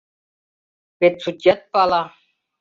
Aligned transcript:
Вет 0.99 1.15
судьят 1.23 1.61
пала!» 1.71 2.03